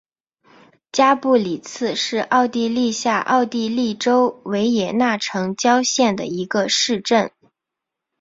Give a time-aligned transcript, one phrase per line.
[0.91, 7.31] 加布里茨是奥地利下奥地利州维也纳城郊县的一个市镇。